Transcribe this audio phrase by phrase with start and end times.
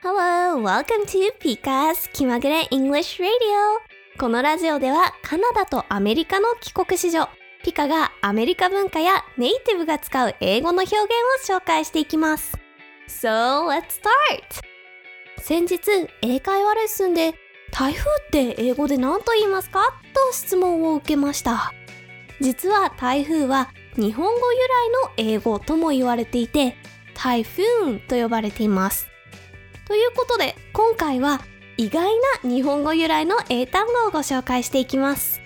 [0.00, 3.28] Hello, welcome to Pika's 気まぐれ English Radio.
[4.16, 7.28] このラジオではカナダとアメリカの帰国子女
[7.64, 12.56] ピカがアメリカ文化やネイティブが使う英語の表現を紹介していきます。
[13.08, 14.62] So, let's start!
[15.38, 15.80] 先日、
[16.22, 17.34] 英会話レッスンで
[17.72, 19.80] 台風って英語で何と言いますか？
[20.14, 21.72] と質問を受けました。
[22.40, 24.68] 実は台風は日本語由
[25.16, 26.76] 来の英語とも言われていて
[27.14, 29.07] 台風と呼ばれています。
[29.88, 31.40] ということで今回は
[31.78, 32.10] 意外
[32.42, 35.40] な日本語由来の英単語をご紹介していきます。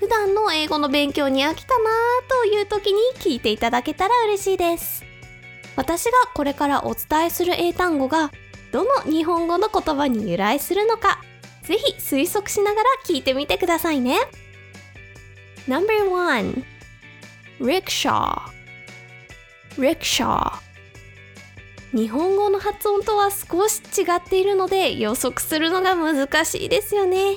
[0.00, 5.04] 普段の英語の勉強に飽きたなぁという時に聞いていただけたら嬉しいです。
[5.76, 8.32] 私がこれからお伝えする英単語が
[8.72, 11.22] どの日本語の言葉に由来するのか
[11.62, 14.18] ぜひ推測しながら聞いてみてくださいね。
[15.68, 16.64] No.1
[17.60, 18.40] Rickshaw.
[19.76, 20.67] Rickshaw.
[21.92, 27.36] 日本語の発音とは少し違っているので予測するのが難しいですよね。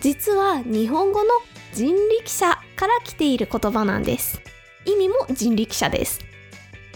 [0.00, 1.30] 実は日本語の
[1.72, 4.40] 人力車から来ている言葉なんです。
[4.84, 6.20] 意味も人力車です。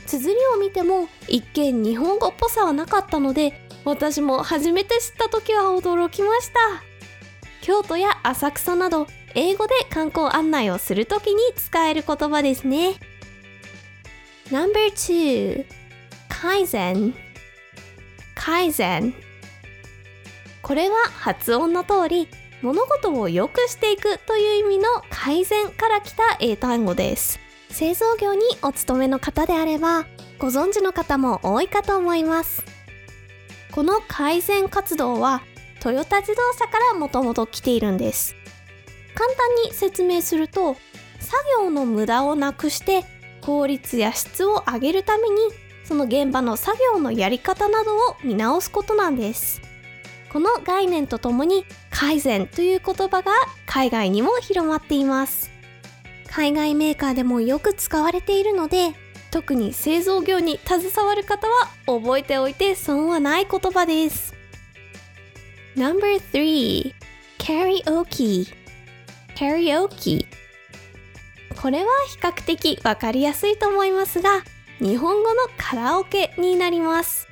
[0.07, 6.59] 綴りを見ても一見日本語っぽさはなかったので私も初めて知った時は驚きました。
[7.63, 12.95] 京都や浅草など英語で観光案内をするときに使える言葉ですね。
[14.51, 15.84] No.2
[16.45, 17.15] 改善
[18.35, 19.15] 改善
[20.61, 22.29] これは発音の通り
[22.61, 27.41] 物事を良くしていくという意味の改善から来た英単語です。
[27.71, 30.05] 製造業にお勤めの方であれば
[30.39, 32.63] ご存知の方も多いかと思います。
[33.73, 35.41] この改善活動は
[35.81, 38.37] トヨタ自動車からもともと来ているんです。
[39.15, 40.77] 簡単に説明すると
[41.21, 43.03] 作業の無駄をなくして
[43.41, 45.37] 効率や質を上げるために
[45.85, 49.61] その現場の作業のやり方などを見直すことなんです。
[50.33, 53.33] この概念とともに改善という言葉が
[53.67, 55.51] 海外にも広まっています。
[56.29, 58.95] 海外メーカーでもよく使われているので
[59.31, 64.35] 特に製造業に携わる方は覚えておいて損はない言葉です。
[65.77, 66.95] No.3
[67.39, 68.53] Karaoke.
[69.37, 70.27] Karaoke.
[71.61, 74.43] これは比較的わかりやすいと思いますが
[74.81, 77.29] 日本語のカラオケになります。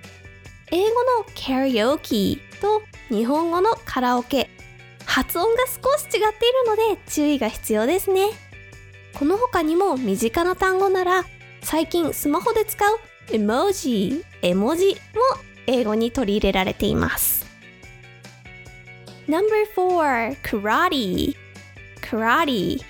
[0.71, 0.87] 英語
[1.19, 4.49] の karaoke と日本語のカラオケ。
[5.05, 6.29] 発音が少し違っている
[6.67, 8.29] ので注意が必要ですね。
[9.19, 11.25] この他にも身近な単語なら
[11.63, 12.99] 最近スマホで使う
[13.31, 14.95] 絵文字絵文字も
[15.67, 17.47] 英語に取り入れられています。
[19.29, 21.37] No.4 Karate
[22.01, 22.81] Karate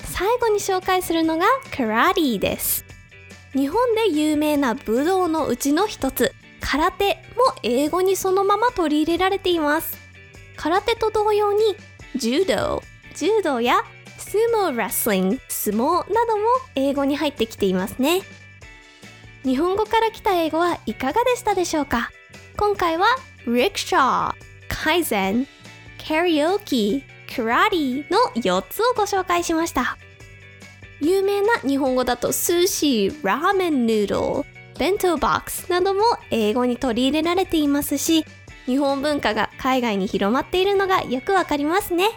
[0.00, 2.87] 最後に紹介するのが Karate です。
[3.54, 9.96] 日本で有名な武道のうちの一つ空手も英語にそのまま取り入れられています。
[10.56, 11.76] 空手と同様に
[12.16, 12.82] 柔道
[13.14, 13.82] 柔道や
[14.18, 16.44] スモーレスリング相撲なども
[16.74, 18.20] 英語に入ってきていますね。
[19.44, 22.10] 日本語から来た英語はいかがでしたでしょうか？
[22.56, 23.06] 今回は
[23.46, 24.34] Rickshaw、
[24.68, 25.46] 改善、
[25.98, 29.96] Karaoke、Karate の4つをご紹介しました。
[31.00, 38.24] 有名な日本語だと寿司、ラーメンヌードル、弁当ボックスなども英語に取り入れられていますし、
[38.66, 42.10] 日本文化が海外に広まっているのがよくわかりますね。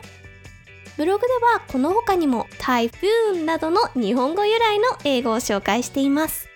[0.98, 6.50] ブログではこの他にも台風などの日本語由来の英語を紹介しています。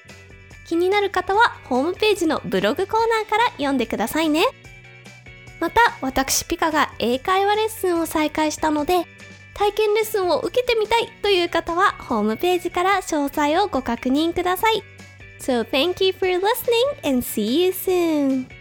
[0.67, 4.45] 気になる方はホームページのブログコーナーから読んでくださいね。
[5.59, 9.05] また私ピカが英会話レッスンを再開したので
[9.55, 14.83] 体験レッスンを受けてみたいという方はホームページから詳細をご確認ください。
[15.39, 18.54] So thank you for listening and see you soon!